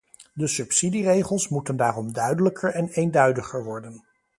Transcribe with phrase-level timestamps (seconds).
[0.33, 4.05] De subsidieregels moeten daarom duidelijker en eenduidiger worden.